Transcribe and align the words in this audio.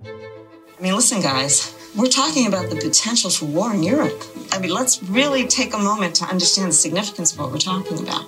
I 0.00 0.80
mean, 0.80 0.94
listen, 0.94 1.20
guys, 1.20 1.74
we're 1.96 2.06
talking 2.06 2.46
about 2.46 2.70
the 2.70 2.76
potential 2.76 3.30
for 3.30 3.46
war 3.46 3.74
in 3.74 3.82
Europe. 3.82 4.22
I 4.52 4.60
mean, 4.60 4.72
let's 4.72 5.02
really 5.02 5.44
take 5.44 5.74
a 5.74 5.78
moment 5.78 6.14
to 6.16 6.24
understand 6.24 6.68
the 6.68 6.76
significance 6.76 7.32
of 7.32 7.40
what 7.40 7.50
we're 7.50 7.58
talking 7.58 7.98
about. 7.98 8.24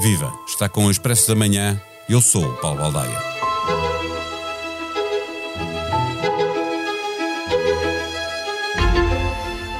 Viva! 0.00 0.32
Está 0.46 0.68
com 0.68 0.86
o 0.86 0.90
Expresso 0.90 1.26
da 1.28 1.34
Manhã. 1.34 1.80
Eu 2.08 2.22
sou 2.22 2.44
o 2.44 2.56
Paulo 2.58 2.78
Baldaia. 2.78 3.18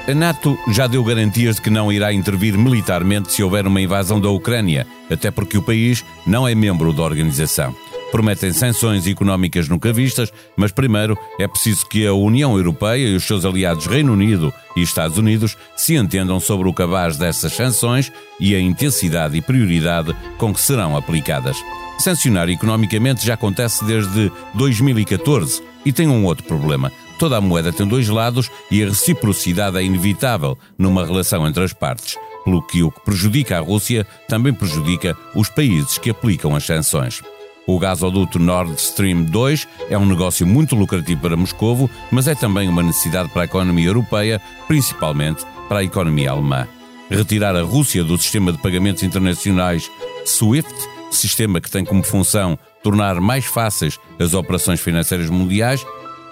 A 0.09 0.14
NATO 0.14 0.59
já 0.73 0.89
deu 0.89 1.05
garantias 1.05 1.57
de 1.57 1.62
que 1.62 1.71
não 1.71 1.93
irá 1.93 2.12
intervir 2.12 2.59
militarmente 2.59 3.32
se 3.32 3.45
houver 3.45 3.64
uma 3.64 3.80
invasão 3.80 4.21
da 4.21 4.29
Ucrânia, 4.29 4.85
até 5.09 5.30
porque 5.30 5.57
o 5.57 5.62
país 5.62 6.05
não 6.27 6.48
é 6.48 6.55
membro 6.55 6.93
da 6.93 7.03
organização. 7.03 7.73
Prometem 8.11 8.53
sanções 8.53 9.07
económicas 9.07 9.69
nunca 9.69 9.93
vistas, 9.93 10.33
mas 10.57 10.73
primeiro 10.73 11.16
é 11.39 11.47
preciso 11.47 11.87
que 11.87 12.07
a 12.07 12.12
União 12.12 12.57
Europeia 12.57 13.09
e 13.09 13.15
os 13.15 13.25
seus 13.25 13.45
aliados 13.45 13.87
Reino 13.87 14.12
Unido 14.12 14.53
e 14.77 14.83
Estados 14.83 15.17
Unidos 15.17 15.57
se 15.77 15.95
entendam 15.95 16.41
sobre 16.41 16.69
o 16.69 16.75
cabaz 16.75 17.17
dessas 17.17 17.53
sanções 17.53 18.11
e 18.41 18.55
a 18.55 18.61
intensidade 18.61 19.37
e 19.37 19.41
prioridade 19.41 20.15
com 20.39 20.53
que 20.53 20.61
serão 20.61 20.97
aplicadas. 20.97 21.57
Sancionar 21.98 22.48
economicamente 22.48 23.25
já 23.25 23.34
acontece 23.34 23.84
desde 23.84 24.33
2014 24.55 25.62
e 25.84 25.92
tem 25.92 26.09
um 26.09 26.25
outro 26.25 26.45
problema. 26.45 26.91
Toda 27.19 27.37
a 27.37 27.41
moeda 27.41 27.73
tem 27.73 27.87
dois 27.87 28.09
lados 28.09 28.51
e 28.70 28.83
a 28.83 28.87
reciprocidade 28.87 29.77
é 29.77 29.84
inevitável 29.84 30.59
numa 30.79 31.05
relação 31.05 31.47
entre 31.47 31.62
as 31.62 31.73
partes, 31.73 32.17
pelo 32.45 32.62
que 32.62 32.83
o 32.83 32.91
que 32.91 33.01
prejudica 33.03 33.59
a 33.59 33.61
Rússia 33.61 34.06
também 34.27 34.55
prejudica 34.55 35.17
os 35.34 35.48
países 35.51 35.98
que 35.98 36.11
aplicam 36.11 36.56
as 36.56 36.65
sanções. 36.65 37.23
O 37.70 37.79
gasoduto 37.79 38.37
Nord 38.41 38.74
Stream 38.74 39.23
2 39.23 39.69
é 39.88 39.97
um 39.97 40.05
negócio 40.05 40.45
muito 40.45 40.74
lucrativo 40.74 41.20
para 41.20 41.37
Moscovo, 41.37 41.88
mas 42.11 42.27
é 42.27 42.34
também 42.34 42.69
uma 42.69 42.83
necessidade 42.83 43.28
para 43.28 43.42
a 43.42 43.45
economia 43.45 43.86
europeia, 43.86 44.41
principalmente 44.67 45.47
para 45.69 45.78
a 45.78 45.84
economia 45.84 46.33
alemã. 46.33 46.67
Retirar 47.08 47.55
a 47.55 47.62
Rússia 47.62 48.03
do 48.03 48.19
sistema 48.19 48.50
de 48.50 48.58
pagamentos 48.58 49.05
internacionais 49.05 49.89
SWIFT, 50.25 50.75
sistema 51.12 51.61
que 51.61 51.70
tem 51.70 51.84
como 51.84 52.03
função 52.03 52.58
tornar 52.83 53.20
mais 53.20 53.45
fáceis 53.45 54.00
as 54.19 54.34
operações 54.34 54.80
financeiras 54.80 55.30
mundiais, 55.30 55.86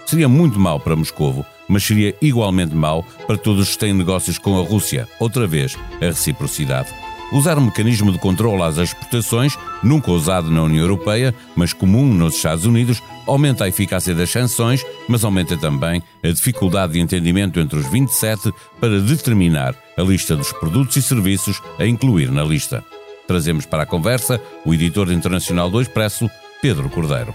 Seria 0.09 0.27
muito 0.27 0.59
mau 0.59 0.81
para 0.81 0.97
Moscovo, 0.97 1.45
mas 1.69 1.85
seria 1.85 2.17
igualmente 2.23 2.75
mau 2.75 3.05
para 3.27 3.37
todos 3.37 3.73
que 3.73 3.79
têm 3.79 3.93
negócios 3.93 4.39
com 4.39 4.59
a 4.59 4.65
Rússia. 4.65 5.07
Outra 5.21 5.47
vez, 5.47 5.77
a 6.01 6.07
reciprocidade. 6.07 6.89
Usar 7.31 7.59
um 7.59 7.67
mecanismo 7.67 8.11
de 8.11 8.19
controle 8.19 8.63
às 8.63 8.79
exportações, 8.79 9.57
nunca 9.83 10.11
usado 10.11 10.51
na 10.51 10.63
União 10.63 10.83
Europeia, 10.83 11.35
mas 11.55 11.75
comum 11.75 12.07
nos 12.07 12.37
Estados 12.37 12.65
Unidos, 12.65 13.03
aumenta 13.27 13.65
a 13.65 13.69
eficácia 13.69 14.15
das 14.15 14.31
sanções, 14.31 14.85
mas 15.07 15.23
aumenta 15.23 15.57
também 15.57 16.03
a 16.23 16.29
dificuldade 16.29 16.95
de 16.95 17.01
entendimento 17.01 17.61
entre 17.61 17.79
os 17.79 17.87
27 17.91 18.53
para 18.81 18.99
determinar 19.01 19.75
a 19.97 20.03
lista 20.03 20.35
dos 20.35 20.53
produtos 20.53 20.97
e 20.97 21.03
serviços 21.03 21.61
a 21.79 21.87
incluir 21.87 22.31
na 22.31 22.43
lista. 22.43 22.83
Trazemos 23.27 23.67
para 23.67 23.83
a 23.83 23.87
conversa 23.87 24.41
o 24.65 24.73
editor 24.73 25.13
internacional 25.13 25.69
do 25.69 25.83
Expresso, 25.83 26.31
Pedro 26.63 26.89
Cordeiro. 26.89 27.35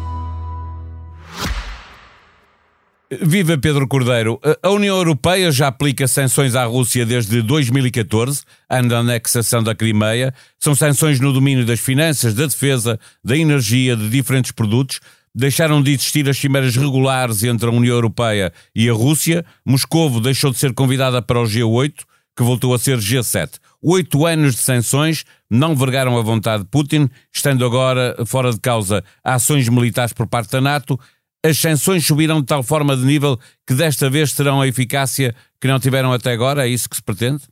Viva 3.19 3.57
Pedro 3.57 3.89
Cordeiro. 3.89 4.39
A 4.63 4.69
União 4.69 4.95
Europeia 4.95 5.51
já 5.51 5.67
aplica 5.67 6.07
sanções 6.07 6.55
à 6.55 6.63
Rússia 6.63 7.05
desde 7.05 7.41
2014, 7.41 8.43
ano 8.69 8.87
da 8.87 8.99
anexação 8.99 9.61
da 9.61 9.75
Crimeia. 9.75 10.33
São 10.57 10.73
sanções 10.73 11.19
no 11.19 11.33
domínio 11.33 11.65
das 11.65 11.81
finanças, 11.81 12.33
da 12.33 12.45
defesa, 12.45 12.97
da 13.21 13.35
energia, 13.35 13.97
de 13.97 14.07
diferentes 14.07 14.53
produtos. 14.53 15.01
Deixaram 15.35 15.83
de 15.83 15.91
existir 15.91 16.29
as 16.29 16.37
cimeiras 16.37 16.73
regulares 16.77 17.43
entre 17.43 17.67
a 17.67 17.73
União 17.73 17.95
Europeia 17.95 18.53
e 18.73 18.89
a 18.89 18.93
Rússia. 18.93 19.45
Moscovo 19.65 20.21
deixou 20.21 20.49
de 20.49 20.57
ser 20.57 20.73
convidada 20.73 21.21
para 21.21 21.41
o 21.41 21.43
G8, 21.43 21.93
que 22.33 22.43
voltou 22.43 22.73
a 22.73 22.79
ser 22.79 22.97
G7. 22.97 23.55
Oito 23.83 24.25
anos 24.25 24.55
de 24.55 24.61
sanções 24.61 25.25
não 25.49 25.75
vergaram 25.75 26.17
a 26.17 26.21
vontade 26.21 26.63
de 26.63 26.69
Putin, 26.69 27.09
estando 27.33 27.65
agora 27.65 28.15
fora 28.25 28.53
de 28.53 28.59
causa 28.59 29.03
ações 29.21 29.67
militares 29.67 30.13
por 30.13 30.27
parte 30.27 30.51
da 30.51 30.61
NATO 30.61 30.97
as 31.43 31.57
sanções 31.57 32.05
subiram 32.05 32.39
de 32.39 32.47
tal 32.47 32.61
forma 32.61 32.95
de 32.95 33.03
nível 33.03 33.37
que 33.65 33.73
desta 33.73 34.09
vez 34.09 34.33
terão 34.33 34.61
a 34.61 34.67
eficácia 34.67 35.35
que 35.59 35.67
não 35.67 35.79
tiveram 35.79 36.13
até 36.13 36.31
agora? 36.31 36.65
É 36.65 36.69
isso 36.69 36.89
que 36.89 36.95
se 36.95 37.03
pretende? 37.03 37.43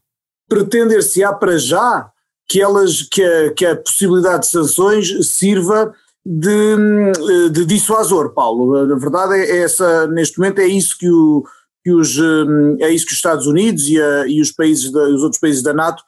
Pretender-se-á 0.47 1.33
para 1.33 1.57
já 1.57 2.11
que, 2.47 2.61
elas, 2.61 3.03
que, 3.03 3.23
a, 3.23 3.53
que 3.53 3.65
a 3.65 3.75
possibilidade 3.75 4.41
de 4.41 4.47
sanções 4.47 5.27
sirva 5.27 5.93
de, 6.25 6.75
de 7.51 7.65
dissuasor, 7.65 8.33
Paulo. 8.33 8.85
Na 8.85 8.95
verdade, 8.95 9.35
é 9.35 9.59
essa, 9.59 10.07
neste 10.07 10.37
momento 10.37 10.59
é 10.59 10.67
isso 10.67 10.97
que, 10.97 11.09
o, 11.09 11.43
que 11.83 11.91
os, 11.91 12.17
é 12.79 12.89
isso 12.91 13.05
que 13.05 13.11
os 13.11 13.17
Estados 13.17 13.47
Unidos 13.47 13.87
e, 13.87 14.01
a, 14.01 14.27
e 14.27 14.41
os, 14.41 14.51
países 14.51 14.91
da, 14.91 15.01
os 15.03 15.23
outros 15.23 15.39
países 15.39 15.63
da 15.63 15.73
NATO 15.73 16.03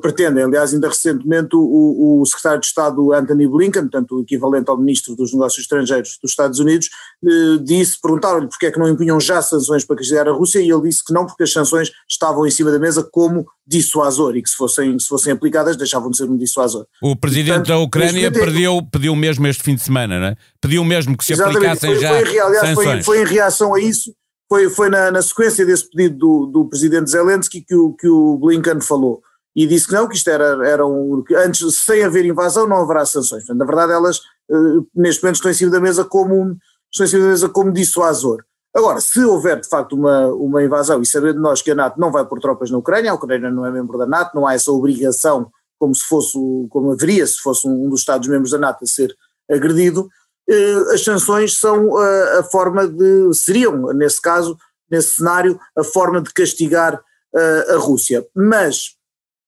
pretendem. 0.00 0.44
Aliás, 0.44 0.72
ainda 0.72 0.88
recentemente 0.88 1.54
o, 1.54 2.20
o, 2.20 2.26
secretário 2.26 2.60
de 2.60 2.66
Estado 2.66 3.12
Anthony 3.12 3.46
Blinken, 3.46 3.82
portanto 3.82 4.16
o 4.16 4.22
equivalente 4.22 4.70
ao 4.70 4.78
ministro 4.78 5.14
dos 5.14 5.32
Negócios 5.32 5.62
Estrangeiros 5.62 6.18
dos 6.22 6.30
Estados 6.30 6.58
Unidos, 6.58 6.88
eh, 7.24 7.58
disse, 7.62 8.00
perguntaram-lhe 8.00 8.48
porque 8.48 8.66
é 8.66 8.70
que 8.70 8.78
não 8.78 8.88
impunham 8.88 9.20
já 9.20 9.42
sanções 9.42 9.84
para 9.84 9.96
castigar 9.96 10.26
a 10.28 10.32
Rússia 10.32 10.60
e 10.60 10.70
ele 10.70 10.82
disse 10.82 11.04
que 11.04 11.12
não 11.12 11.26
porque 11.26 11.42
as 11.42 11.52
sanções 11.52 11.90
estavam 12.08 12.46
em 12.46 12.50
cima 12.50 12.70
da 12.70 12.78
mesa 12.78 13.06
como 13.10 13.46
dissuasor 13.66 14.36
e 14.36 14.42
que 14.42 14.48
se 14.48 14.56
fossem, 14.56 14.98
se 14.98 15.08
fossem 15.08 15.32
aplicadas 15.32 15.76
deixavam 15.76 16.10
de 16.10 16.16
ser 16.16 16.24
um 16.24 16.36
dissuasor. 16.36 16.86
O 17.02 17.14
presidente 17.14 17.56
portanto, 17.56 17.68
da 17.68 17.78
Ucrânia 17.78 18.32
pediu, 18.32 18.80
pediu 18.90 19.14
mesmo 19.14 19.46
este 19.46 19.62
fim 19.62 19.74
de 19.74 19.82
semana, 19.82 20.18
não 20.18 20.26
é? 20.28 20.36
Pediu 20.60 20.84
mesmo 20.84 21.16
que 21.16 21.24
se 21.24 21.34
aplicassem 21.34 21.90
foi, 21.90 22.00
já 22.00 22.08
foi, 22.08 22.38
aliás, 22.38 22.68
sanções. 22.68 23.04
Foi, 23.04 23.18
foi 23.18 23.22
em 23.22 23.26
reação 23.26 23.74
a 23.74 23.80
isso 23.80 24.14
foi, 24.48 24.70
foi 24.70 24.88
na, 24.88 25.10
na, 25.10 25.20
sequência 25.20 25.66
desse 25.66 25.90
pedido 25.90 26.18
do, 26.18 26.46
do 26.46 26.68
presidente 26.68 27.10
Zelensky 27.10 27.62
que 27.62 27.74
o, 27.74 27.92
que 27.92 28.08
o 28.08 28.38
Blinken 28.38 28.80
falou 28.80 29.20
e 29.56 29.66
disse 29.66 29.86
que 29.86 29.94
não, 29.94 30.06
que 30.06 30.16
isto 30.16 30.28
era, 30.28 30.68
era 30.68 30.86
um, 30.86 31.24
antes, 31.38 31.78
sem 31.78 32.04
haver 32.04 32.26
invasão, 32.26 32.68
não 32.68 32.76
haverá 32.76 33.06
sanções. 33.06 33.42
Portanto, 33.46 33.58
na 33.58 33.64
verdade, 33.64 33.92
elas 33.92 34.18
uh, 34.50 34.86
neste 34.94 35.22
momento 35.22 35.36
estão 35.36 35.50
em 35.50 35.54
cima 35.54 35.70
da 35.70 35.80
mesa 35.80 36.04
como, 36.04 36.58
estão 36.92 37.06
em 37.06 37.08
cima 37.08 37.22
da 37.22 37.28
mesa 37.30 37.48
como 37.48 37.72
dissuasor. 37.72 38.44
Agora, 38.74 39.00
se 39.00 39.24
houver 39.24 39.58
de 39.58 39.66
facto 39.66 39.94
uma, 39.94 40.26
uma 40.26 40.62
invasão, 40.62 41.00
e 41.00 41.06
sabendo 41.06 41.40
nós 41.40 41.62
que 41.62 41.70
a 41.70 41.74
NATO 41.74 41.98
não 41.98 42.12
vai 42.12 42.26
por 42.26 42.38
tropas 42.38 42.70
na 42.70 42.76
Ucrânia, 42.76 43.10
a 43.10 43.14
Ucrânia 43.14 43.50
não 43.50 43.64
é 43.64 43.70
membro 43.70 43.96
da 43.96 44.04
NATO, 44.04 44.34
não 44.34 44.46
há 44.46 44.52
essa 44.52 44.70
obrigação 44.70 45.50
como 45.78 45.94
se 45.94 46.04
fosse, 46.04 46.36
como 46.68 46.92
haveria 46.92 47.26
se 47.26 47.38
fosse 47.38 47.66
um 47.66 47.88
dos 47.88 48.00
Estados-membros 48.00 48.50
da 48.50 48.58
NATO 48.58 48.84
a 48.84 48.86
ser 48.86 49.16
agredido, 49.50 50.08
eh, 50.48 50.92
as 50.92 51.02
sanções 51.02 51.56
são 51.56 51.96
a, 51.96 52.40
a, 52.40 52.42
forma 52.42 52.86
de, 52.86 53.32
seriam, 53.34 53.92
nesse 53.94 54.20
caso, 54.20 54.58
nesse 54.90 55.16
cenário, 55.16 55.58
a 55.76 55.82
forma 55.82 56.20
de 56.20 56.32
castigar 56.32 56.94
uh, 56.94 57.74
a 57.74 57.78
Rússia. 57.78 58.26
Mas 58.34 58.95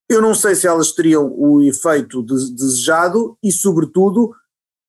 eu 0.08 0.22
não 0.22 0.34
sei 0.34 0.54
se 0.54 0.66
elas 0.66 0.92
teriam 0.92 1.32
o 1.36 1.62
efeito 1.62 2.22
desejado 2.22 3.36
e, 3.42 3.52
sobretudo, 3.52 4.32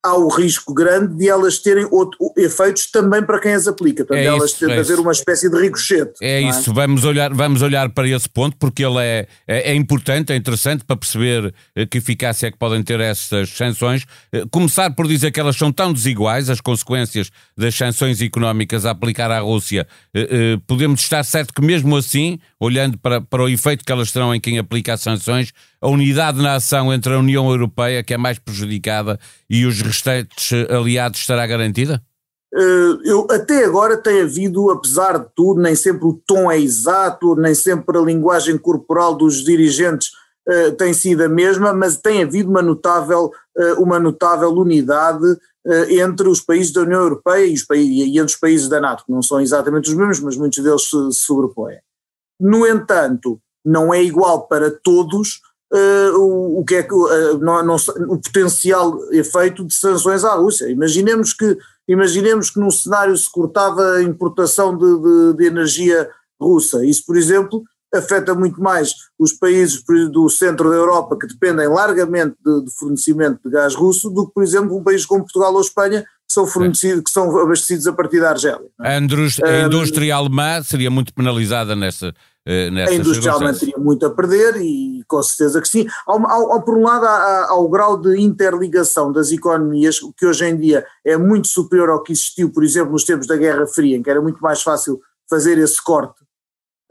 há 0.03 0.15
o 0.15 0.29
risco 0.29 0.73
grande 0.73 1.15
de 1.15 1.27
elas 1.27 1.59
terem 1.59 1.85
outro, 1.91 2.17
efeitos 2.37 2.89
também 2.89 3.21
para 3.21 3.39
quem 3.39 3.53
as 3.53 3.67
aplica, 3.67 4.05
portanto, 4.05 4.23
é 4.23 4.27
elas 4.27 4.53
terem 4.53 4.75
é 4.75 4.79
haver 4.79 4.99
uma 4.99 5.11
espécie 5.11 5.49
de 5.49 5.59
ricochete. 5.59 6.13
É, 6.21 6.41
é, 6.41 6.49
isso, 6.49 6.73
vamos 6.73 7.03
olhar, 7.03 7.33
vamos 7.33 7.61
olhar 7.61 7.89
para 7.89 8.07
esse 8.07 8.29
ponto, 8.29 8.55
porque 8.57 8.83
ele 8.83 8.99
é, 8.99 9.27
é, 9.45 9.71
é, 9.71 9.75
importante, 9.75 10.31
é 10.31 10.35
interessante 10.35 10.85
para 10.85 10.95
perceber 10.95 11.53
eh, 11.75 11.85
que 11.85 11.97
eficácia 11.97 12.47
é 12.47 12.51
que 12.51 12.57
podem 12.57 12.81
ter 12.81 12.99
essas 13.01 13.49
sanções. 13.49 14.05
Eh, 14.31 14.45
começar 14.49 14.89
por 14.91 15.05
dizer 15.05 15.31
que 15.31 15.39
elas 15.39 15.57
são 15.57 15.71
tão 15.71 15.91
desiguais, 15.91 16.49
as 16.49 16.61
consequências 16.61 17.29
das 17.57 17.75
sanções 17.75 18.21
económicas 18.21 18.85
a 18.85 18.91
aplicar 18.91 19.29
à 19.31 19.39
Rússia, 19.39 19.85
eh, 20.13 20.57
podemos 20.65 21.01
estar 21.01 21.23
certo 21.23 21.53
que 21.53 21.61
mesmo 21.61 21.97
assim, 21.97 22.39
olhando 22.59 22.97
para, 22.97 23.21
para 23.21 23.43
o 23.43 23.49
efeito 23.49 23.85
que 23.85 23.91
elas 23.91 24.11
terão 24.11 24.35
em 24.35 24.39
quem 24.39 24.59
aplica 24.59 24.93
as 24.93 25.01
sanções, 25.01 25.53
a 25.79 25.87
unidade 25.87 26.41
na 26.41 26.55
ação 26.55 26.93
entre 26.93 27.13
a 27.13 27.19
União 27.19 27.49
Europeia, 27.49 28.03
que 28.03 28.13
é 28.13 28.17
mais 28.17 28.37
prejudicada, 28.37 29.19
e 29.49 29.65
os 29.65 29.81
restantes 29.81 30.51
aliados 30.69 31.19
estará 31.19 31.47
garantida? 31.47 32.01
Eh, 32.53 32.97
eu, 33.05 33.27
até 33.29 33.63
agora 33.63 33.95
tem 33.95 34.21
havido, 34.21 34.71
apesar 34.71 35.19
de 35.19 35.27
tudo, 35.35 35.61
nem 35.61 35.75
sempre 35.75 36.07
o 36.07 36.19
tom 36.25 36.51
é 36.51 36.59
exato, 36.59 37.35
nem 37.35 37.53
sempre 37.53 37.97
a 37.97 38.01
linguagem 38.01 38.57
corporal 38.57 39.15
dos 39.15 39.43
dirigentes 39.43 40.09
uh, 40.47 40.71
tem 40.75 40.93
sido 40.93 41.23
a 41.23 41.29
mesma, 41.29 41.73
mas 41.73 41.97
tem 41.97 42.23
havido 42.23 42.49
uma 42.49 42.61
notável, 42.61 43.31
uh, 43.55 43.81
uma 43.81 43.99
notável 43.99 44.49
unidade 44.51 45.25
entre 45.89 46.27
os 46.27 46.39
países 46.39 46.71
da 46.71 46.81
União 46.81 47.01
Europeia 47.01 47.45
e, 47.45 47.53
os 47.53 47.63
e 47.75 48.17
entre 48.17 48.33
os 48.33 48.35
países 48.35 48.67
da 48.69 48.79
NATO, 48.79 49.03
que 49.05 49.11
não 49.11 49.21
são 49.21 49.39
exatamente 49.39 49.89
os 49.89 49.95
mesmos, 49.95 50.19
mas 50.21 50.37
muitos 50.37 50.63
deles 50.63 50.83
se, 50.83 51.11
se 51.11 51.25
sobrepõem. 51.25 51.77
No 52.39 52.65
entanto, 52.65 53.39
não 53.65 53.93
é 53.93 54.01
igual 54.01 54.47
para 54.47 54.71
todos 54.71 55.41
uh, 55.73 56.17
o, 56.17 56.59
o, 56.59 56.65
que 56.65 56.75
é 56.75 56.83
que, 56.83 56.93
uh, 56.93 57.37
não, 57.39 57.63
não, 57.63 57.75
o 57.75 58.17
potencial 58.17 58.97
efeito 59.11 59.65
de 59.65 59.73
sanções 59.73 60.23
à 60.23 60.33
Rússia. 60.35 60.69
Imaginemos 60.69 61.33
que, 61.33 61.57
imaginemos 61.87 62.49
que 62.49 62.59
num 62.59 62.71
cenário 62.71 63.15
se 63.17 63.29
cortava 63.31 63.95
a 63.95 64.03
importação 64.03 64.77
de, 64.77 65.01
de, 65.01 65.37
de 65.37 65.45
energia 65.45 66.09
russa. 66.39 66.85
Isso, 66.85 67.05
por 67.05 67.17
exemplo, 67.17 67.63
afeta 67.93 68.33
muito 68.35 68.61
mais 68.61 68.93
os 69.17 69.33
países 69.33 69.83
do 70.11 70.29
centro 70.29 70.69
da 70.69 70.75
Europa 70.75 71.17
que 71.17 71.27
dependem 71.27 71.67
largamente 71.67 72.35
de, 72.43 72.65
de, 72.65 72.71
fornecimento 72.71 73.39
de 73.43 73.49
gás 73.49 73.75
russo 73.75 74.09
do 74.09 74.27
que, 74.27 74.33
por 74.33 74.43
exemplo, 74.43 74.77
um 74.77 74.83
país 74.83 75.05
como 75.05 75.23
Portugal 75.23 75.53
ou 75.53 75.61
Espanha 75.61 76.05
são 76.33 76.45
fornecidos, 76.45 77.03
que 77.03 77.09
são 77.09 77.37
abastecidos 77.39 77.87
a 77.87 77.93
partir 77.93 78.19
da 78.19 78.29
Argélia. 78.29 78.67
É? 78.81 78.95
A, 78.95 78.99
indústria, 78.99 79.49
a 79.49 79.65
indústria 79.65 80.15
alemã 80.15 80.61
seria 80.63 80.89
muito 80.89 81.13
penalizada 81.13 81.75
nessa, 81.75 82.13
Uh, 82.47 82.71
a 82.87 82.93
indústria 82.95 83.31
alemã 83.31 83.53
teria 83.53 83.77
muito 83.77 84.03
a 84.05 84.09
perder 84.09 84.55
e 84.57 85.03
com 85.07 85.21
certeza 85.21 85.61
que 85.61 85.67
sim. 85.67 85.85
Ao, 86.07 86.25
ao, 86.25 86.53
ao 86.53 86.61
por 86.63 86.75
um 86.77 86.83
lado, 86.83 87.05
há, 87.05 87.47
ao 87.49 87.69
grau 87.69 87.95
de 87.95 88.19
interligação 88.19 89.11
das 89.11 89.31
economias, 89.31 89.99
que 90.17 90.25
hoje 90.25 90.45
em 90.47 90.57
dia 90.57 90.83
é 91.05 91.15
muito 91.15 91.47
superior 91.47 91.89
ao 91.89 92.01
que 92.01 92.11
existiu, 92.11 92.51
por 92.51 92.63
exemplo, 92.63 92.93
nos 92.93 93.03
tempos 93.03 93.27
da 93.27 93.35
Guerra 93.35 93.67
Fria, 93.67 93.97
em 93.97 94.01
que 94.01 94.09
era 94.09 94.21
muito 94.21 94.39
mais 94.39 94.63
fácil 94.63 94.99
fazer 95.29 95.59
esse 95.59 95.79
corte. 95.83 96.23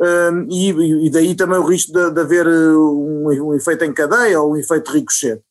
Um, 0.01 0.47
e, 0.49 1.07
e, 1.07 1.11
daí 1.11 1.35
também 1.35 1.59
o 1.59 1.67
risco 1.67 1.93
de, 1.93 2.13
de 2.13 2.21
haver 2.21 2.47
eh, 2.47 2.77
um, 2.77 3.49
um, 3.49 3.55
efeito 3.55 3.85
em 3.85 3.93
cadeia 3.93 4.41
ou 4.41 4.53
um 4.53 4.57
efeito 4.57 4.93
ricochete. 4.93 5.43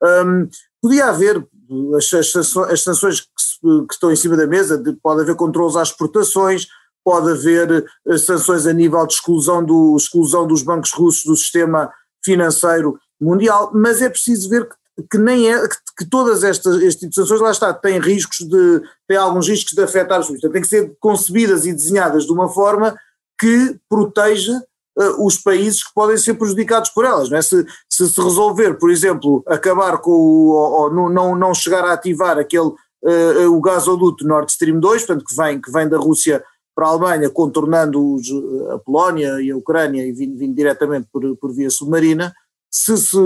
Um, 0.00 0.48
podia 0.80 1.06
haver 1.06 1.44
as, 1.96 2.12
as, 2.12 2.56
as 2.56 2.82
sanções 2.82 3.20
que, 3.20 3.28
se, 3.38 3.58
que, 3.60 3.94
estão 3.94 4.12
em 4.12 4.16
cima 4.16 4.36
da 4.36 4.46
mesa, 4.46 4.78
de, 4.78 4.92
pode 4.94 5.22
haver 5.22 5.34
controles 5.36 5.76
às 5.76 5.88
exportações, 5.88 6.66
pode 7.04 7.30
haver 7.30 7.86
uh, 8.06 8.18
sanções 8.18 8.66
a 8.66 8.72
nível 8.72 9.06
de 9.06 9.14
exclusão, 9.14 9.64
do, 9.64 9.96
exclusão 9.96 10.46
dos 10.46 10.62
bancos 10.62 10.92
russos 10.92 11.24
do 11.24 11.36
sistema 11.36 11.90
financeiro 12.24 12.98
mundial, 13.20 13.70
mas 13.74 14.02
é 14.02 14.08
preciso 14.08 14.48
ver 14.48 14.68
que, 14.68 15.02
que 15.10 15.18
nem 15.18 15.52
é, 15.52 15.68
que, 15.96 16.04
todas 16.08 16.42
estas, 16.42 16.82
este 16.82 17.00
tipo 17.00 17.10
de 17.10 17.16
sanções, 17.16 17.40
lá 17.40 17.50
está, 17.50 17.72
têm 17.72 17.98
riscos 17.98 18.38
de, 18.38 18.82
têm 19.06 19.16
alguns 19.16 19.48
riscos 19.48 19.72
de 19.72 19.82
afetar 19.82 20.20
os 20.20 20.26
têm 20.26 20.62
que 20.62 20.66
ser 20.66 20.96
concebidas 20.98 21.64
e 21.64 21.72
desenhadas 21.72 22.24
de 22.24 22.32
uma 22.32 22.48
forma 22.48 22.96
que 23.38 23.78
proteja 23.88 24.60
os 25.18 25.36
países 25.36 25.84
que 25.84 25.92
podem 25.94 26.16
ser 26.16 26.34
prejudicados 26.34 26.90
por 26.90 27.04
elas. 27.04 27.28
Não 27.28 27.36
é? 27.36 27.42
se, 27.42 27.66
se 27.88 28.08
se 28.08 28.20
resolver, 28.20 28.74
por 28.78 28.90
exemplo, 28.90 29.42
acabar 29.46 29.98
com 29.98 30.10
o, 30.10 30.48
ou, 30.48 30.92
ou 30.94 31.10
não, 31.10 31.36
não 31.36 31.54
chegar 31.54 31.84
a 31.84 31.92
ativar 31.92 32.38
aquele 32.38 32.72
uh, 33.06 33.52
o 33.52 33.60
gasoduto 33.60 34.26
Nord 34.26 34.50
Stream 34.50 34.80
2, 34.80 35.04
portanto 35.04 35.26
que 35.26 35.36
vem, 35.36 35.60
que 35.60 35.70
vem 35.70 35.88
da 35.88 35.98
Rússia 35.98 36.42
para 36.74 36.86
a 36.86 36.90
Alemanha, 36.90 37.30
contornando 37.30 38.14
os, 38.14 38.26
a 38.70 38.78
Polónia 38.78 39.40
e 39.40 39.50
a 39.50 39.56
Ucrânia 39.56 40.06
e 40.06 40.12
vindo, 40.12 40.36
vindo 40.36 40.54
diretamente 40.54 41.08
por, 41.10 41.36
por 41.36 41.52
via 41.52 41.70
submarina, 41.70 42.34
se, 42.70 42.96
se, 42.98 43.16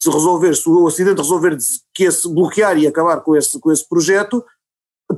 se 0.00 0.10
resolver, 0.10 0.54
se 0.56 0.68
o 0.68 0.84
Ocidente 0.84 1.20
resolver 1.20 1.56
que 1.92 2.04
esse, 2.04 2.28
bloquear 2.28 2.76
e 2.76 2.86
acabar 2.86 3.20
com 3.20 3.36
esse, 3.36 3.60
com 3.60 3.70
esse 3.70 3.88
projeto, 3.88 4.44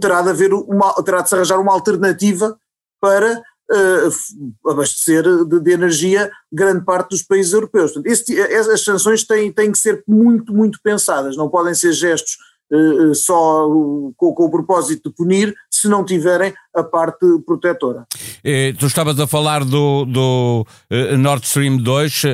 terá 0.00 0.20
de 0.20 0.29
haver 0.29 0.52
uma, 0.52 0.93
terá 1.02 1.22
de 1.22 1.29
se 1.29 1.34
arranjar 1.34 1.58
uma 1.58 1.72
alternativa 1.72 2.58
para 3.00 3.43
uh, 3.71 4.71
abastecer 4.71 5.23
de, 5.23 5.61
de, 5.61 5.71
energia 5.73 6.31
grande 6.53 6.85
parte 6.85 7.11
dos 7.11 7.23
países 7.23 7.53
europeus. 7.53 7.93
Portanto, 7.93 8.13
este, 8.13 8.41
as 8.41 8.85
sanções 8.85 9.25
têm, 9.25 9.53
têm 9.53 9.73
que 9.73 9.79
ser 9.79 10.03
muito, 10.07 10.53
muito 10.53 10.79
pensadas, 10.83 11.37
não 11.37 11.49
podem 11.49 11.75
ser 11.75 11.93
gestos 11.93 12.37
uh, 12.73 13.15
só 13.15 13.69
com, 14.17 14.33
com 14.35 14.45
o 14.45 14.51
propósito 14.51 15.09
de 15.09 15.15
punir, 15.15 15.55
se 15.76 15.88
não 15.88 16.05
tiverem 16.05 16.52
a 16.76 16.84
parte 16.84 17.25
protetora. 17.46 18.06
Eh, 18.44 18.75
tu 18.78 18.87
estavas 18.87 19.19
a 19.19 19.26
falar 19.26 19.64
do, 19.64 20.05
do 20.05 20.67
uh, 20.90 21.17
Nord 21.17 21.46
Stream 21.46 21.78
2, 21.78 22.25
uh, 22.25 22.28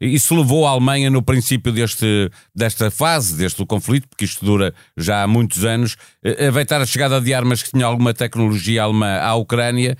isso 0.00 0.34
levou 0.34 0.66
a 0.66 0.70
Alemanha 0.70 1.10
no 1.10 1.22
princípio 1.22 1.70
deste, 1.70 2.30
desta 2.54 2.90
fase, 2.90 3.36
deste 3.36 3.64
conflito, 3.66 4.08
porque 4.08 4.24
isto 4.24 4.44
dura 4.44 4.72
já 4.96 5.22
há 5.22 5.26
muitos 5.26 5.64
anos, 5.66 5.96
a 6.24 6.50
veitar 6.50 6.80
a 6.80 6.86
chegada 6.86 7.20
de 7.20 7.34
armas 7.34 7.62
que 7.62 7.70
tinham 7.70 7.90
alguma 7.90 8.14
tecnologia 8.14 8.82
alemã 8.82 9.18
à 9.18 9.34
Ucrânia, 9.34 9.96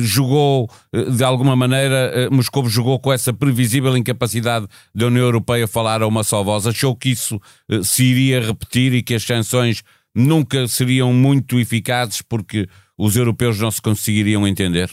jogou, 0.00 0.68
de 0.92 1.24
alguma 1.24 1.56
maneira, 1.56 2.28
Moscou 2.30 2.68
jogou 2.68 2.98
com 2.98 3.12
essa 3.12 3.32
previsível 3.32 3.96
incapacidade 3.96 4.66
da 4.94 5.06
União 5.06 5.24
Europeia 5.24 5.66
falar 5.66 6.02
a 6.02 6.06
uma 6.06 6.22
só 6.22 6.42
voz, 6.42 6.66
achou 6.66 6.94
que 6.94 7.10
isso 7.10 7.40
se 7.82 8.04
iria 8.04 8.40
repetir 8.40 8.92
e 8.92 9.02
que 9.02 9.14
as 9.14 9.22
sanções 9.22 9.82
nunca 10.16 10.66
seriam 10.66 11.12
muito 11.12 11.60
eficazes 11.60 12.22
porque 12.22 12.66
os 12.96 13.14
europeus 13.16 13.60
não 13.60 13.70
se 13.70 13.82
conseguiriam 13.82 14.48
entender? 14.48 14.90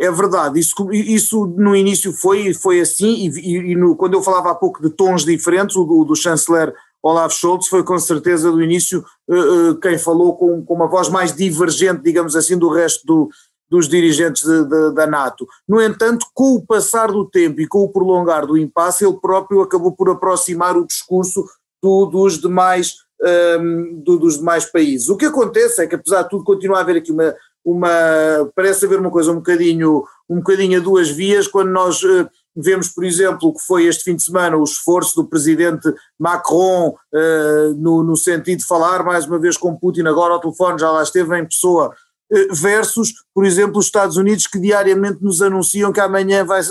É 0.00 0.10
verdade, 0.10 0.60
isso, 0.60 0.74
isso 0.92 1.46
no 1.46 1.74
início 1.74 2.12
foi, 2.12 2.54
foi 2.54 2.80
assim, 2.80 3.28
e, 3.28 3.72
e 3.72 3.74
no, 3.74 3.96
quando 3.96 4.14
eu 4.14 4.22
falava 4.22 4.50
há 4.50 4.54
pouco 4.54 4.80
de 4.80 4.90
tons 4.90 5.24
diferentes, 5.24 5.74
o 5.74 5.84
do, 5.84 6.04
do 6.04 6.14
chanceler 6.14 6.72
Olaf 7.02 7.32
Scholz 7.32 7.66
foi 7.66 7.82
com 7.82 7.98
certeza 7.98 8.50
do 8.50 8.62
início 8.62 9.04
uh, 9.28 9.74
quem 9.80 9.98
falou 9.98 10.36
com, 10.36 10.64
com, 10.64 10.74
uma 10.74 10.88
voz 10.88 11.08
mais 11.08 11.34
divergente, 11.34 12.02
digamos 12.02 12.36
assim, 12.36 12.56
do 12.56 12.68
resto 12.68 13.04
do, 13.06 13.28
dos 13.68 13.88
dirigentes 13.88 14.42
de, 14.42 14.64
de, 14.64 14.94
da 14.94 15.06
NATO. 15.06 15.46
No 15.68 15.80
entanto, 15.80 16.26
com 16.32 16.54
o 16.54 16.64
passar 16.64 17.08
do 17.08 17.28
tempo 17.28 17.60
e 17.60 17.66
com 17.66 17.78
o 17.80 17.88
prolongar 17.88 18.46
do 18.46 18.56
impasse, 18.56 19.04
ele 19.04 19.18
próprio 19.20 19.60
acabou 19.60 19.92
por 19.92 20.10
aproximar 20.10 20.76
o 20.76 20.86
discurso 20.86 21.44
do, 21.82 22.06
dos 22.06 22.40
demais 22.40 22.94
um, 23.20 24.00
do, 24.02 24.18
dos 24.18 24.38
demais 24.38 24.64
países. 24.64 25.08
O 25.08 25.16
que 25.16 25.26
acontece 25.26 25.82
é 25.82 25.86
que, 25.86 25.94
apesar 25.94 26.22
de 26.22 26.30
tudo, 26.30 26.44
continua 26.44 26.78
a 26.78 26.80
haver 26.80 26.96
aqui 26.96 27.10
uma, 27.10 27.34
uma 27.64 28.50
parece 28.54 28.86
haver 28.86 28.98
uma 28.98 29.10
coisa 29.10 29.30
um 29.30 29.36
bocadinho, 29.36 30.04
um 30.28 30.36
bocadinho 30.36 30.80
a 30.80 30.82
duas 30.82 31.10
vias, 31.10 31.46
quando 31.46 31.70
nós 31.70 32.02
uh, 32.02 32.28
vemos, 32.56 32.88
por 32.88 33.04
exemplo, 33.04 33.48
o 33.48 33.54
que 33.54 33.60
foi 33.60 33.84
este 33.84 34.04
fim 34.04 34.16
de 34.16 34.22
semana 34.22 34.56
o 34.56 34.64
esforço 34.64 35.14
do 35.16 35.28
presidente 35.28 35.92
Macron 36.18 36.96
uh, 37.12 37.74
no, 37.76 38.02
no 38.02 38.16
sentido 38.16 38.60
de 38.60 38.66
falar 38.66 39.04
mais 39.04 39.26
uma 39.26 39.38
vez 39.38 39.56
com 39.56 39.76
Putin 39.76 40.06
agora 40.06 40.34
ao 40.34 40.40
telefone, 40.40 40.78
já 40.78 40.90
lá 40.90 41.02
esteve 41.02 41.38
em 41.38 41.44
pessoa, 41.46 41.92
uh, 42.32 42.54
versus, 42.54 43.12
por 43.34 43.44
exemplo, 43.44 43.78
os 43.78 43.86
Estados 43.86 44.16
Unidos 44.16 44.46
que 44.46 44.58
diariamente 44.58 45.22
nos 45.22 45.42
anunciam 45.42 45.92
que 45.92 46.00
amanhã 46.00 46.44
vai, 46.44 46.62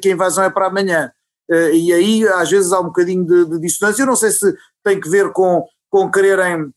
que 0.00 0.08
a 0.08 0.12
invasão 0.12 0.44
é 0.44 0.50
para 0.50 0.68
amanhã. 0.68 1.10
e 1.72 1.92
aí 1.92 2.26
às 2.28 2.50
vezes 2.50 2.72
há 2.72 2.80
um 2.80 2.86
bocadinho 2.86 3.24
de, 3.24 3.44
de 3.44 3.60
dissonância, 3.60 4.02
eu 4.02 4.06
não 4.06 4.16
sei 4.16 4.30
se 4.30 4.54
tem 4.82 4.98
que 5.00 5.08
ver 5.08 5.32
com 5.32 5.64
com 5.90 6.10
quererem, 6.10 6.70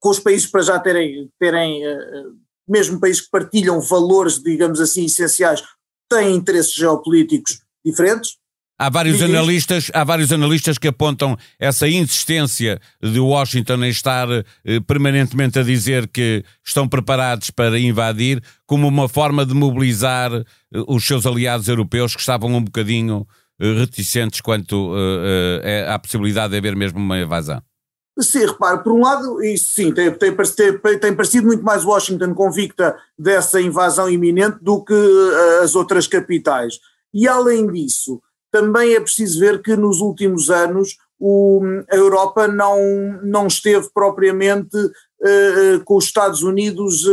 com 0.00 0.08
os 0.10 0.18
países 0.18 0.46
para 0.46 0.62
já 0.62 0.78
terem, 0.78 1.30
terem 1.38 1.86
uh, 1.86 2.36
mesmo 2.68 3.00
países 3.00 3.22
que 3.22 3.30
partilham 3.30 3.80
valores, 3.80 4.42
digamos 4.42 4.80
assim, 4.80 5.04
essenciais, 5.04 5.62
têm 6.08 6.34
interesses 6.34 6.74
geopolíticos 6.74 7.60
diferentes. 7.84 8.36
Há 8.78 8.88
vários, 8.88 9.22
analistas, 9.22 9.90
há 9.94 10.02
vários 10.02 10.32
analistas 10.32 10.76
que 10.76 10.88
apontam 10.88 11.36
essa 11.56 11.88
insistência 11.88 12.80
de 13.00 13.20
Washington 13.20 13.84
em 13.84 13.90
estar 13.90 14.28
eh, 14.28 14.80
permanentemente 14.84 15.56
a 15.56 15.62
dizer 15.62 16.08
que 16.08 16.44
estão 16.66 16.88
preparados 16.88 17.50
para 17.50 17.78
invadir 17.78 18.42
como 18.66 18.88
uma 18.88 19.08
forma 19.08 19.46
de 19.46 19.54
mobilizar 19.54 20.32
eh, 20.32 20.44
os 20.88 21.06
seus 21.06 21.26
aliados 21.26 21.68
europeus 21.68 22.14
que 22.14 22.20
estavam 22.20 22.52
um 22.56 22.64
bocadinho 22.64 23.24
eh, 23.60 23.72
reticentes 23.74 24.40
quanto 24.40 24.92
eh, 25.62 25.86
à 25.88 25.96
possibilidade 25.96 26.50
de 26.50 26.58
haver 26.58 26.74
mesmo 26.74 26.98
uma 26.98 27.20
invasão. 27.20 27.62
Sim, 28.20 28.46
repare, 28.46 28.82
por 28.82 28.92
um 28.92 29.00
lado, 29.00 29.42
isso 29.42 29.72
sim, 29.72 29.92
tem, 29.92 30.10
tem, 30.12 30.34
tem, 30.98 31.16
parecido 31.16 31.46
muito 31.46 31.64
mais 31.64 31.82
Washington 31.82 32.34
convicta 32.34 32.94
dessa 33.18 33.58
invasão 33.58 34.08
iminente 34.08 34.58
do 34.60 34.84
que 34.84 34.92
uh, 34.92 35.62
as 35.62 35.74
outras 35.74 36.06
capitais. 36.06 36.78
E 37.14 37.26
além 37.26 37.66
disso, 37.72 38.20
também 38.50 38.94
é 38.94 39.00
preciso 39.00 39.40
ver 39.40 39.62
que 39.62 39.74
nos 39.76 40.02
últimos 40.02 40.50
anos 40.50 40.98
o, 41.18 41.62
a 41.90 41.96
Europa 41.96 42.46
não, 42.46 42.76
não 43.22 43.46
esteve 43.46 43.88
propriamente 43.94 44.76
uh, 44.76 45.84
com 45.84 45.96
os 45.96 46.04
Estados 46.04 46.42
Unidos, 46.42 47.04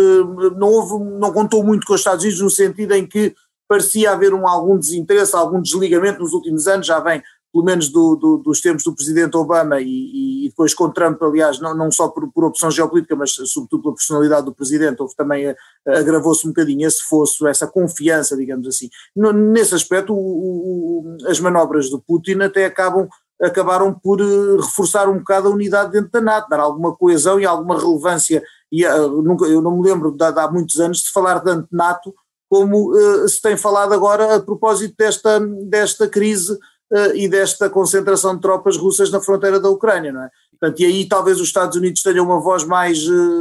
não, 0.57 0.67
houve, 0.67 1.03
não 1.17 1.31
contou 1.31 1.63
muito 1.63 1.87
com 1.87 1.93
os 1.93 2.01
Estados 2.01 2.25
Unidos 2.25 2.41
no 2.41 2.49
sentido 2.49 2.93
em 2.93 3.07
que 3.07 3.33
parecia 3.69 4.11
haver 4.11 4.33
um, 4.33 4.47
algum 4.47 4.77
desinteresse, 4.77 5.35
algum 5.35 5.61
desligamento 5.61 6.19
nos 6.19 6.33
últimos 6.33 6.67
anos, 6.67 6.87
já 6.87 6.99
vem 6.99 7.23
pelo 7.51 7.65
menos 7.65 7.89
do, 7.89 8.15
do, 8.15 8.37
dos 8.37 8.61
tempos 8.61 8.83
do 8.83 8.93
presidente 8.93 9.35
Obama 9.35 9.81
e, 9.81 10.45
e, 10.45 10.49
depois 10.49 10.73
com 10.73 10.89
Trump, 10.89 11.21
aliás, 11.21 11.59
não, 11.59 11.75
não 11.75 11.91
só 11.91 12.07
por, 12.07 12.31
por 12.31 12.43
opção 12.45 12.69
geopolítica, 12.69 13.15
mas 13.15 13.31
sobretudo 13.31 13.81
pela 13.81 13.95
personalidade 13.95 14.45
do 14.45 14.53
presidente, 14.53 15.01
houve 15.01 15.15
também, 15.15 15.47
eh, 15.47 15.55
agravou-se 15.87 16.45
um 16.45 16.51
bocadinho 16.51 16.87
esse 16.87 17.01
fosso, 17.03 17.47
essa 17.47 17.67
confiança, 17.67 18.37
digamos 18.37 18.67
assim. 18.67 18.89
Nesse 19.15 19.73
aspecto, 19.73 20.13
o, 20.13 20.17
o, 20.17 21.17
as 21.27 21.39
manobras 21.39 21.89
do 21.89 21.99
Putin 21.99 22.41
até 22.41 22.65
acabam, 22.65 23.07
acabaram 23.41 23.93
por 23.93 24.21
uh, 24.21 24.57
reforçar 24.57 25.09
um 25.09 25.19
bocado 25.19 25.47
a 25.47 25.51
unidade 25.51 25.91
dentro 25.91 26.11
da 26.11 26.21
NATO, 26.21 26.49
dar 26.49 26.59
alguma 26.59 26.95
coesão 26.95 27.39
e 27.39 27.45
alguma 27.45 27.79
relevância, 27.79 28.43
e 28.71 28.85
uh, 28.85 29.21
nunca, 29.21 29.45
eu 29.45 29.61
não 29.61 29.77
me 29.77 29.87
lembro 29.87 30.11
de, 30.11 30.23
há 30.23 30.51
muitos 30.51 30.79
anos 30.79 30.99
de 30.99 31.11
falar 31.11 31.39
tanto 31.39 31.67
NATO 31.71 32.13
como 32.49 32.91
uh, 32.91 33.29
se 33.29 33.41
tem 33.41 33.55
falado 33.55 33.93
agora 33.93 34.35
a 34.35 34.39
propósito 34.39 34.95
desta, 34.97 35.39
desta 35.39 36.07
crise 36.07 36.57
e 37.15 37.27
desta 37.27 37.69
concentração 37.69 38.35
de 38.35 38.41
tropas 38.41 38.75
russas 38.75 39.11
na 39.11 39.21
fronteira 39.21 39.59
da 39.59 39.69
Ucrânia, 39.69 40.11
não 40.11 40.23
é? 40.23 40.29
Portanto, 40.59 40.79
e 40.81 40.85
aí 40.85 41.07
talvez 41.07 41.39
os 41.39 41.47
Estados 41.47 41.77
Unidos 41.77 42.03
tenham 42.03 42.25
uma 42.25 42.39
voz 42.39 42.63
mais, 42.65 42.99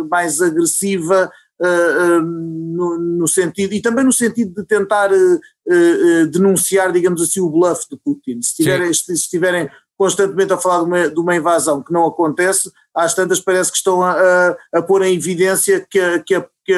mais 0.08 0.40
agressiva 0.40 1.30
uh, 1.60 2.18
uh, 2.18 2.22
no, 2.22 2.98
no, 2.98 3.28
sentido, 3.28 3.74
e 3.74 3.80
também 3.80 4.04
no 4.04 4.12
sentido 4.12 4.54
de 4.54 4.66
tentar 4.66 5.10
uh, 5.12 6.26
denunciar, 6.30 6.92
digamos 6.92 7.20
assim, 7.22 7.40
o 7.40 7.50
bluff 7.50 7.86
de 7.90 7.96
Putin. 7.96 8.40
Se 8.40 8.50
estiverem, 8.50 8.94
se 8.94 9.12
estiverem 9.12 9.70
constantemente 9.96 10.52
a 10.52 10.58
falar 10.58 10.78
de 10.78 10.84
uma, 10.84 11.10
de 11.10 11.20
uma, 11.20 11.36
invasão 11.36 11.82
que 11.82 11.92
não 11.92 12.06
acontece, 12.06 12.70
às 12.94 13.14
tantas 13.14 13.40
parece 13.40 13.70
que 13.70 13.78
estão 13.78 14.02
a, 14.02 14.12
a, 14.12 14.56
a 14.74 14.82
pôr 14.82 15.02
em 15.02 15.16
evidência 15.16 15.84
que 15.90 15.98
a, 15.98 16.20
que, 16.20 16.40
que, 16.64 16.74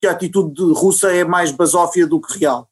que 0.00 0.06
a 0.06 0.12
atitude 0.12 0.62
russa 0.72 1.14
é 1.14 1.22
mais 1.22 1.50
basófia 1.50 2.06
do 2.06 2.20
que 2.20 2.38
real. 2.38 2.69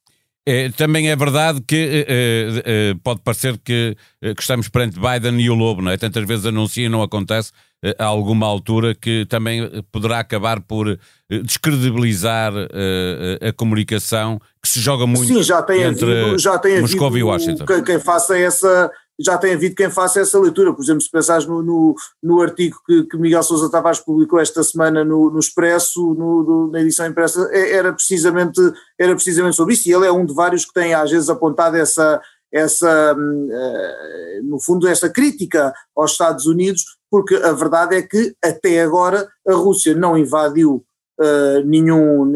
É, 0.51 0.71
também 0.71 1.11
é 1.11 1.15
verdade 1.15 1.61
que 1.61 2.07
é, 2.09 2.63
é, 2.65 2.95
pode 3.05 3.21
parecer 3.21 3.59
que, 3.59 3.95
que, 4.19 4.41
estamos 4.41 4.67
perante 4.71 4.99
Biden 4.99 5.39
e 5.39 5.51
o 5.51 5.55
lobo, 5.55 5.83
não 5.83 5.91
é? 5.91 5.99
Tantas 5.99 6.27
vezes 6.27 6.47
anuncia 6.47 6.87
e 6.87 6.89
não 6.89 7.03
acontece 7.03 7.53
a 7.99 8.05
alguma 8.07 8.47
altura 8.47 8.95
que 8.95 9.27
também 9.27 9.69
poderá 9.93 10.21
acabar 10.21 10.59
por 10.61 10.99
descredibilizar 11.45 12.53
a 13.47 13.53
comunicação 13.53 14.41
que 14.63 14.69
se 14.69 14.81
joga 14.81 15.07
muito 15.07 15.27
Sim, 15.27 15.43
já 15.43 15.63
tem 15.63 15.83
entre 15.83 16.23
havido, 16.23 16.39
já 16.39 16.59
tem 16.59 16.81
Moscou 16.81 17.17
e 17.17 17.23
Washington. 17.23 17.67
Quem, 17.67 17.85
quem 17.85 18.01
faça 18.01 18.37
essa 18.37 18.91
já 19.19 19.37
tem 19.37 19.55
havido 19.55 19.75
quem 19.75 19.91
faça 19.91 20.21
essa 20.21 20.39
leitura. 20.39 20.73
Por 20.73 20.83
exemplo, 20.83 21.01
se 21.01 21.11
pensares 21.11 21.47
no, 21.47 21.63
no, 21.63 21.95
no 22.23 22.41
artigo 22.41 22.77
que, 22.87 23.05
que, 23.05 23.17
Miguel 23.17 23.43
Sousa 23.43 23.71
Tavares 23.71 23.99
publicou 23.99 24.39
esta 24.39 24.63
semana 24.63 25.05
no, 25.05 25.31
no 25.31 25.39
Expresso, 25.39 26.15
no, 26.15 26.71
na 26.71 26.81
edição 26.81 27.07
impressa, 27.07 27.49
é, 27.53 27.73
era 27.75 27.93
precisamente, 27.93 28.61
era 28.99 29.15
precisamente 29.15 29.57
sobre 29.57 29.75
isso, 29.75 29.89
e 29.89 29.93
ele 29.93 30.07
é 30.07 30.13
um 30.13 30.25
de 30.25 30.35
vários 30.35 30.65
que 30.65 30.73
tem 30.73 30.95
às 30.95 31.11
vezes 31.11 31.29
apontado 31.29 31.77
essa, 31.77 32.21
essa 32.53 33.15
uh, 33.15 34.45
no 34.45 34.61
fundo, 34.61 34.87
essa 34.87 35.09
crítica 35.09 35.73
aos 35.97 36.13
Estados 36.13 36.47
Unidos, 36.47 36.85
porque 37.11 37.35
a 37.35 37.53
verdade 37.53 37.97
é 37.97 38.03
que 38.03 38.35
até 38.43 38.83
agora 38.83 39.29
a 39.47 39.55
Rússia 39.55 39.95
não 39.95 40.17
invadiu 40.17 40.85
Uh, 41.21 41.67
nenhum, 41.67 42.27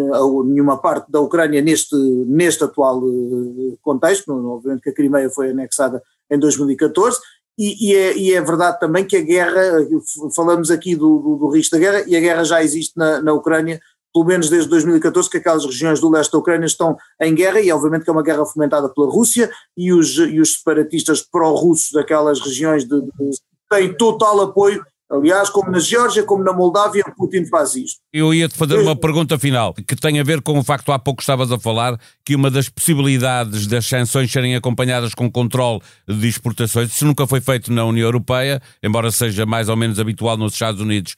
nenhuma 0.45 0.77
parte 0.77 1.09
da 1.09 1.21
Ucrânia 1.21 1.63
neste, 1.63 1.95
neste 1.95 2.65
atual 2.65 2.99
uh, 2.99 3.79
contexto, 3.81 4.33
obviamente 4.33 4.83
que 4.83 4.91
a 4.91 4.93
Crimeia 4.93 5.31
foi 5.31 5.51
anexada 5.51 6.03
em 6.33 6.39
2014, 6.39 7.19
e, 7.59 7.91
e, 7.91 7.97
é, 7.97 8.17
e, 8.17 8.35
é, 8.35 8.41
verdade 8.41 8.81
também 8.81 9.05
que 9.05 9.17
a 9.17 9.21
guerra, 9.21 9.87
falamos 10.35 10.71
aqui 10.71 10.97
do, 10.97 11.19
do, 11.19 11.37
do, 11.37 11.49
risco 11.51 11.77
da 11.77 11.81
guerra, 11.81 12.05
e 12.07 12.17
a 12.17 12.21
guerra 12.21 12.45
já 12.45 12.63
existe 12.63 12.97
na, 12.97 13.21
na, 13.21 13.33
Ucrânia, 13.35 13.81
pelo 14.13 14.25
menos 14.25 14.49
desde 14.49 14.71
2014, 14.71 15.29
que 15.29 15.37
aquelas 15.37 15.65
regiões 15.65 16.01
do 16.01 16.11
leste 16.11 16.33
da 16.33 16.39
Ucrânia 16.39 16.67
estão 16.67 16.97
em 17.21 17.35
guerra, 17.35 17.61
e 17.61 17.71
obviamente 17.71 18.05
que 18.05 18.11
é 18.11 18.13
uma 18.13 18.23
guerra 18.23 18.47
fomentada 18.47 18.89
pela 18.89 19.11
Rússia, 19.11 19.51
e 19.77 19.93
os, 19.93 20.17
e 20.17 20.41
os 20.41 20.55
separatistas 20.55 21.21
pró-russos 21.21 21.93
daquelas 21.93 22.41
regiões 22.41 22.85
de, 22.85 23.01
de, 23.03 23.31
têm 23.71 23.95
total 23.97 24.41
apoio 24.41 24.83
Aliás, 25.13 25.51
como 25.51 25.71
na 25.71 25.79
Geórgia, 25.79 26.23
como 26.23 26.43
na 26.43 26.55
Moldávia, 26.55 27.05
Putin 27.15 27.45
faz 27.45 27.77
isto. 27.77 28.01
Eu 28.11 28.33
ia-te 28.33 28.57
fazer 28.57 28.79
uma 28.79 28.97
pergunta 28.97 29.39
final, 29.39 29.75
que 29.75 29.95
tem 29.95 30.19
a 30.19 30.25
ver 30.25 30.41
com 30.41 30.59
o 30.59 30.65
facto, 30.65 30.91
há 30.91 30.99
pouco 30.99 31.21
estavas 31.21 31.53
a 31.53 31.59
falar, 31.59 32.01
que 32.25 32.35
uma 32.35 32.51
das 32.51 32.71
possibilidades 32.71 33.67
das 33.67 33.85
sanções 33.85 34.33
serem 34.33 34.57
acompanhadas 34.57 35.15
com 35.15 35.31
controle 35.31 35.81
de 36.09 36.29
exportações, 36.29 36.91
isso 36.91 37.05
nunca 37.05 37.27
foi 37.27 37.43
feito 37.43 37.71
na 37.71 37.85
União 37.85 38.07
Europeia, 38.07 38.59
embora 38.83 39.11
seja 39.11 39.45
mais 39.45 39.69
ou 39.69 39.77
menos 39.77 40.01
habitual 40.01 40.39
nos 40.39 40.55
Estados 40.55 40.81
Unidos 40.81 41.15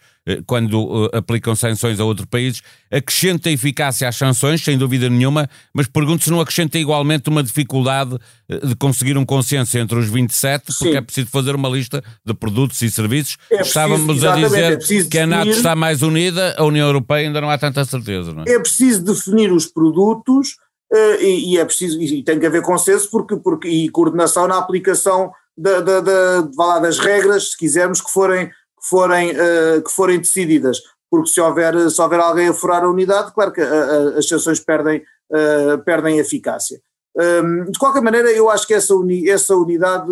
quando 0.46 1.10
eh, 1.12 1.18
aplicam 1.18 1.54
sanções 1.54 2.00
a 2.00 2.04
outros 2.04 2.26
países, 2.26 2.62
acrescenta 2.90 3.50
eficácia 3.50 4.08
às 4.08 4.16
sanções, 4.16 4.62
sem 4.62 4.78
dúvida 4.78 5.08
nenhuma, 5.10 5.48
mas 5.72 5.86
pergunto 5.86 6.24
se 6.24 6.30
não 6.30 6.40
acrescenta 6.40 6.78
igualmente 6.78 7.28
uma 7.28 7.42
dificuldade 7.42 8.18
eh, 8.48 8.66
de 8.66 8.74
conseguir 8.76 9.18
um 9.18 9.24
consenso 9.24 9.76
entre 9.76 9.98
os 9.98 10.08
27, 10.08 10.72
Sim. 10.72 10.78
porque 10.78 10.96
é 10.96 11.00
preciso 11.02 11.26
fazer 11.28 11.54
uma 11.54 11.68
lista 11.68 12.02
de 12.24 12.32
produtos 12.32 12.80
e 12.80 12.90
serviços. 12.90 13.36
É 13.50 13.56
preciso, 13.56 13.68
Estávamos 13.68 14.24
a 14.24 14.36
dizer 14.36 14.72
é 14.72 15.04
que 15.04 15.18
a 15.18 15.26
NATO 15.26 15.50
está 15.50 15.76
mais 15.76 16.02
unida, 16.02 16.54
a 16.56 16.64
União 16.64 16.86
Europeia 16.86 17.26
ainda 17.26 17.40
não 17.40 17.50
há 17.50 17.58
tanta 17.58 17.84
certeza. 17.84 18.32
Não 18.32 18.44
é? 18.46 18.52
é 18.52 18.58
preciso 18.58 19.04
definir 19.04 19.52
os 19.52 19.66
produtos 19.66 20.56
uh, 20.90 21.20
e, 21.20 21.52
e, 21.52 21.58
é 21.58 21.64
preciso, 21.66 22.00
e 22.00 22.22
tem 22.22 22.40
que 22.40 22.46
haver 22.46 22.62
consenso 22.62 23.10
porque, 23.10 23.36
porque, 23.36 23.68
e 23.68 23.90
coordenação 23.90 24.48
na 24.48 24.56
aplicação 24.56 25.30
da, 25.56 25.80
da, 25.80 26.00
da, 26.00 26.78
das 26.80 26.98
regras, 26.98 27.50
se 27.50 27.58
quisermos, 27.58 28.00
que 28.00 28.10
forem 28.10 28.50
forem, 28.88 29.30
uh, 29.30 29.82
que 29.82 29.90
forem 29.90 30.18
decididas, 30.18 30.82
porque 31.10 31.30
se 31.30 31.40
houver, 31.40 31.90
se 31.90 32.00
houver 32.00 32.20
alguém 32.20 32.48
a 32.48 32.54
furar 32.54 32.84
a 32.84 32.90
unidade, 32.90 33.32
claro 33.32 33.52
que 33.52 33.62
uh, 33.62 34.18
as 34.18 34.28
sanções 34.28 34.60
perdem, 34.60 35.02
uh, 35.30 35.78
perdem 35.84 36.18
eficácia. 36.18 36.80
Um, 37.16 37.70
de 37.70 37.78
qualquer 37.78 38.02
maneira, 38.02 38.30
eu 38.32 38.50
acho 38.50 38.66
que 38.66 38.74
essa, 38.74 38.94
uni, 38.94 39.28
essa 39.30 39.56
unidade 39.56 40.10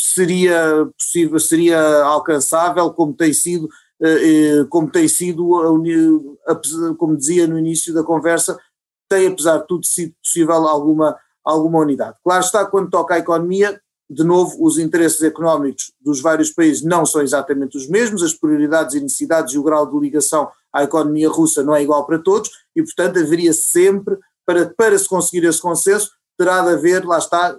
seria 0.00 0.88
possível, 0.98 1.38
seria 1.38 2.02
alcançável, 2.04 2.90
como 2.92 3.12
tem 3.12 3.32
sido, 3.32 3.68
como 4.70 4.88
tem 4.90 5.06
sido, 5.08 5.50
como 6.96 7.16
dizia 7.16 7.46
no 7.46 7.58
início 7.58 7.92
da 7.92 8.02
conversa, 8.02 8.58
tem 9.10 9.26
apesar 9.26 9.58
de 9.58 9.66
tudo 9.66 9.84
sido 9.84 10.14
possível 10.22 10.54
alguma, 10.54 11.16
alguma 11.44 11.80
unidade. 11.80 12.16
Claro 12.24 12.42
está, 12.42 12.64
quando 12.64 12.88
toca 12.88 13.14
à 13.14 13.18
economia, 13.18 13.78
de 14.10 14.24
novo, 14.24 14.56
os 14.64 14.78
interesses 14.78 15.22
económicos 15.22 15.92
dos 16.00 16.20
vários 16.20 16.50
países 16.50 16.82
não 16.82 17.04
são 17.04 17.20
exatamente 17.20 17.76
os 17.76 17.86
mesmos, 17.88 18.22
as 18.22 18.32
prioridades 18.32 18.94
e 18.94 19.00
necessidades 19.00 19.54
e 19.54 19.58
o 19.58 19.62
grau 19.62 19.90
de 19.90 19.98
ligação 19.98 20.50
à 20.72 20.82
economia 20.82 21.28
russa 21.28 21.62
não 21.62 21.74
é 21.74 21.82
igual 21.82 22.06
para 22.06 22.18
todos 22.18 22.50
e, 22.74 22.82
portanto, 22.82 23.18
haveria 23.18 23.52
sempre, 23.52 24.16
para, 24.46 24.66
para 24.66 24.98
se 24.98 25.08
conseguir 25.08 25.46
esse 25.46 25.60
consenso, 25.60 26.10
terá 26.38 26.62
de 26.62 26.70
haver, 26.70 27.04
lá 27.04 27.18
está, 27.18 27.58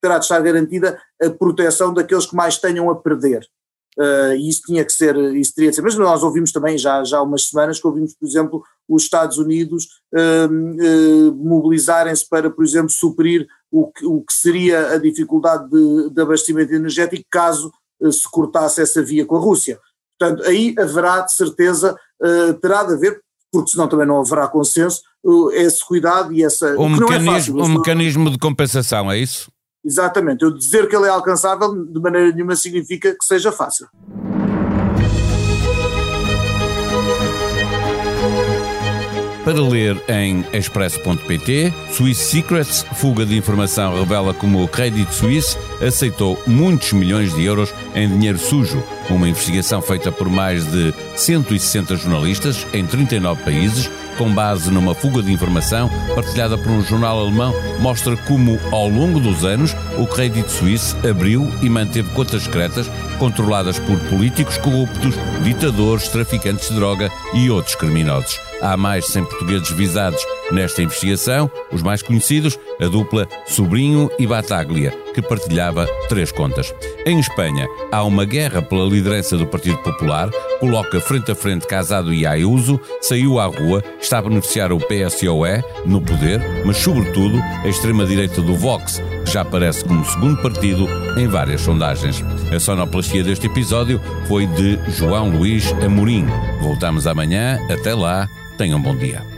terá 0.00 0.18
de 0.18 0.24
estar 0.24 0.40
garantida 0.40 1.00
a 1.20 1.30
proteção 1.30 1.92
daqueles 1.92 2.26
que 2.26 2.36
mais 2.36 2.58
tenham 2.58 2.88
a 2.90 2.94
perder. 2.94 3.48
Uh, 3.98 4.32
e 4.36 4.48
isso 4.48 4.62
tinha 4.64 4.84
que 4.84 4.92
ser, 4.92 5.16
isso 5.34 5.52
teria 5.52 5.70
de 5.70 5.76
ser, 5.76 5.82
mas 5.82 5.96
nós 5.96 6.22
ouvimos 6.22 6.52
também 6.52 6.78
já, 6.78 7.02
já 7.02 7.18
há 7.18 7.22
umas 7.22 7.48
semanas 7.48 7.80
que 7.80 7.86
ouvimos, 7.86 8.14
por 8.14 8.28
exemplo, 8.28 8.62
os 8.88 9.02
Estados 9.02 9.38
Unidos 9.38 9.88
uh, 10.14 10.46
uh, 10.46 11.34
mobilizarem-se 11.34 12.24
para, 12.28 12.48
por 12.48 12.64
exemplo, 12.64 12.90
suprir 12.90 13.48
o 13.72 13.90
que, 13.90 14.06
o 14.06 14.20
que 14.20 14.32
seria 14.32 14.92
a 14.92 14.98
dificuldade 14.98 15.68
de, 15.68 16.10
de 16.10 16.22
abastecimento 16.22 16.72
energético 16.72 17.24
caso 17.28 17.72
se 18.12 18.30
cortasse 18.30 18.80
essa 18.80 19.02
via 19.02 19.26
com 19.26 19.34
a 19.34 19.40
Rússia. 19.40 19.80
Portanto, 20.16 20.44
aí 20.44 20.72
haverá 20.78 21.22
de 21.22 21.32
certeza, 21.32 21.96
terá 22.62 22.84
de 22.84 22.94
haver, 22.94 23.20
porque 23.52 23.72
senão 23.72 23.88
também 23.88 24.06
não 24.06 24.20
haverá 24.20 24.46
consenso, 24.46 25.02
esse 25.52 25.84
cuidado 25.84 26.32
e 26.32 26.44
essa. 26.44 26.78
Um, 26.78 26.86
é 26.86 27.00
mecanismo, 27.00 27.30
é 27.30 27.34
fácil, 27.34 27.56
um 27.56 27.68
mecanismo 27.68 28.30
de 28.30 28.38
compensação, 28.38 29.10
é 29.10 29.18
isso? 29.18 29.50
Exatamente. 29.84 30.44
Eu 30.44 30.56
dizer 30.56 30.88
que 30.88 30.96
ele 30.96 31.06
é 31.06 31.10
alcançável 31.10 31.74
de 31.84 32.00
maneira 32.00 32.32
nenhuma 32.32 32.56
significa 32.56 33.14
que 33.14 33.24
seja 33.24 33.52
fácil. 33.52 33.88
Para 39.48 39.62
ler 39.62 39.98
em 40.10 40.44
expresso.pt, 40.52 41.72
Swiss 41.90 42.18
Secrets, 42.18 42.84
fuga 42.96 43.24
de 43.24 43.34
informação 43.34 43.98
revela 43.98 44.34
como 44.34 44.62
o 44.62 44.68
Credit 44.68 45.10
Suisse 45.14 45.56
aceitou 45.80 46.38
muitos 46.46 46.92
milhões 46.92 47.34
de 47.34 47.46
euros 47.46 47.72
em 47.94 48.06
dinheiro 48.06 48.36
sujo. 48.36 48.84
Uma 49.08 49.26
investigação 49.26 49.80
feita 49.80 50.12
por 50.12 50.28
mais 50.28 50.70
de 50.70 50.92
160 51.16 51.96
jornalistas 51.96 52.66
em 52.74 52.84
39 52.84 53.42
países 53.42 53.90
com 54.18 54.34
base 54.34 54.70
numa 54.70 54.94
fuga 54.94 55.22
de 55.22 55.32
informação 55.32 55.88
partilhada 56.14 56.58
por 56.58 56.70
um 56.72 56.82
jornal 56.82 57.20
alemão, 57.20 57.54
mostra 57.80 58.16
como, 58.16 58.58
ao 58.72 58.88
longo 58.88 59.20
dos 59.20 59.44
anos, 59.44 59.74
o 59.96 60.06
Credit 60.06 60.50
Suisse 60.50 60.94
abriu 61.08 61.48
e 61.62 61.70
manteve 61.70 62.10
contas 62.10 62.42
secretas 62.42 62.90
controladas 63.18 63.78
por 63.78 63.98
políticos 64.10 64.58
corruptos, 64.58 65.14
ditadores, 65.42 66.08
traficantes 66.08 66.68
de 66.68 66.74
droga 66.74 67.10
e 67.34 67.48
outros 67.50 67.74
criminosos. 67.74 68.40
Há 68.60 68.76
mais 68.76 69.04
de 69.04 69.12
100 69.12 69.24
portugueses 69.24 69.70
visados 69.70 70.20
nesta 70.50 70.82
investigação, 70.82 71.50
os 71.70 71.82
mais 71.82 72.02
conhecidos, 72.02 72.58
a 72.80 72.86
dupla 72.86 73.28
Sobrinho 73.46 74.10
e 74.18 74.26
Bataglia, 74.26 74.90
que 75.14 75.22
partilhava 75.22 75.86
três 76.08 76.32
contas. 76.32 76.74
Em 77.06 77.20
Espanha, 77.20 77.66
há 77.92 78.02
uma 78.02 78.24
guerra 78.24 78.62
pela 78.62 78.88
liderança 78.88 79.36
do 79.36 79.46
Partido 79.46 79.78
Popular, 79.78 80.30
coloca 80.60 81.00
frente 81.00 81.30
a 81.30 81.34
frente 81.34 81.66
Casado 81.66 82.12
e 82.12 82.26
Ayuso, 82.26 82.80
saiu 83.00 83.38
à 83.38 83.46
rua, 83.46 83.82
está 84.00 84.18
a 84.18 84.22
beneficiar 84.22 84.72
o 84.72 84.78
PSOE 84.78 85.62
no 85.84 86.00
poder, 86.00 86.40
mas 86.64 86.76
sobretudo 86.78 87.38
a 87.62 87.68
extrema-direita 87.68 88.42
do 88.42 88.54
Vox, 88.56 89.02
que 89.24 89.30
já 89.30 89.42
aparece 89.42 89.84
como 89.84 90.04
segundo 90.04 90.40
partido 90.42 90.88
em 91.16 91.26
várias 91.26 91.60
sondagens. 91.60 92.22
A 92.54 92.58
sonoplastia 92.58 93.22
deste 93.22 93.46
episódio 93.46 94.00
foi 94.26 94.46
de 94.46 94.78
João 94.88 95.30
Luís 95.30 95.72
Amorim. 95.84 96.26
Voltamos 96.60 97.06
amanhã, 97.06 97.58
até 97.70 97.94
lá, 97.94 98.28
tenham 98.56 98.78
um 98.78 98.82
bom 98.82 98.96
dia. 98.96 99.37